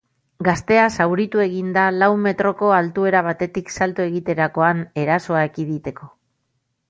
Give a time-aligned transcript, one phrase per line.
[0.45, 6.11] Gaztea zauritu egin da lau metroko altuera batetik salto egiterakoan erasoa ekiditeko.